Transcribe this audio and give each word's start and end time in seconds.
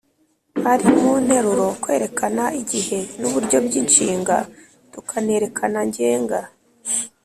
ari 0.71 0.87
mu 0.99 1.11
nteruro, 1.23 1.67
kwerekana 1.81 2.43
igihe 2.61 2.97
n’uburyo 3.19 3.57
by’inshinga, 3.65 4.35
tukanerekana 4.93 5.79
ngenga. 5.89 6.39